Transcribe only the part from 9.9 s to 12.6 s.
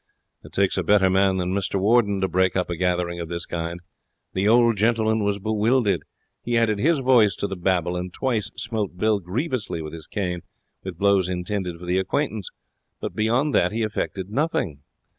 his cane with blows intended for the acquaintance,